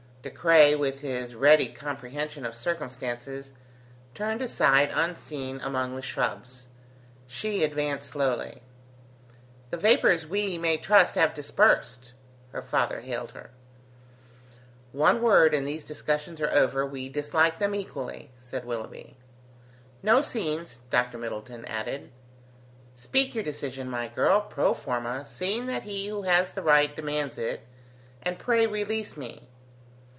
De 0.23 0.29
Craye, 0.29 0.75
with 0.75 1.01
his 1.01 1.33
ready 1.33 1.67
comprehension 1.67 2.45
of 2.45 2.53
circumstances, 2.53 3.53
turned 4.13 4.39
aside 4.43 4.91
unseen 4.93 5.59
among 5.63 5.95
the 5.95 6.01
shrubs. 6.03 6.67
She 7.25 7.63
advanced 7.63 8.09
slowly. 8.09 8.61
"The 9.71 9.77
vapours, 9.77 10.27
we 10.27 10.59
may 10.59 10.77
trust, 10.77 11.15
have 11.15 11.33
dispersed?" 11.33 12.13
her 12.51 12.61
father 12.61 12.99
hailed 12.99 13.31
her. 13.31 13.49
"One 14.91 15.23
word, 15.23 15.55
and 15.55 15.67
these 15.67 15.83
discussions 15.83 16.39
are 16.39 16.51
over, 16.53 16.85
we 16.85 17.09
dislike 17.09 17.57
them 17.57 17.73
equally," 17.73 18.29
said 18.37 18.63
Willoughby. 18.63 19.17
"No 20.03 20.21
scenes," 20.21 20.81
Dr. 20.91 21.17
Middleton 21.17 21.65
added. 21.65 22.11
"Speak 22.93 23.33
your 23.33 23.43
decision, 23.43 23.89
my 23.89 24.07
girl, 24.07 24.39
pro 24.39 24.75
forma, 24.75 25.25
seeing 25.25 25.65
that 25.65 25.81
he 25.81 26.09
who 26.09 26.21
has 26.21 26.51
the 26.51 26.61
right 26.61 26.95
demands 26.95 27.39
it, 27.39 27.61
and 28.21 28.37
pray 28.37 28.67
release 28.67 29.17
me." 29.17 29.47